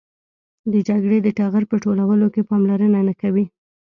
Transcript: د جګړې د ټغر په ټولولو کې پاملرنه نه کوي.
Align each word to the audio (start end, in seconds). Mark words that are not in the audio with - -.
د 0.71 0.73
جګړې 0.87 1.17
د 1.21 1.27
ټغر 1.37 1.63
په 1.71 1.75
ټولولو 1.83 2.25
کې 2.33 2.41
پاملرنه 2.49 2.99
نه 3.07 3.13
کوي. 3.21 3.45